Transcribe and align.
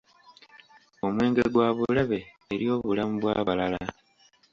Omwenge 1.05 1.43
gwa 1.53 1.67
bulabe 1.77 2.19
eri 2.53 2.65
obulamu 2.75 3.15
bw'abalala. 3.21 3.81